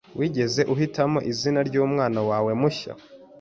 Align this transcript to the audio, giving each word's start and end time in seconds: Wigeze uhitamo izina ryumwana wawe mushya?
Wigeze 0.19 0.61
uhitamo 0.73 1.19
izina 1.31 1.59
ryumwana 1.67 2.19
wawe 2.29 2.51
mushya? 2.61 2.91